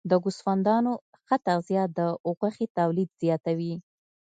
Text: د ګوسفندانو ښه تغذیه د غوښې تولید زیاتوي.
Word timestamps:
د 0.09 0.11
ګوسفندانو 0.23 0.93
ښه 1.25 1.37
تغذیه 1.47 1.83
د 1.97 1.99
غوښې 2.37 2.65
تولید 2.77 3.09
زیاتوي. 3.21 3.75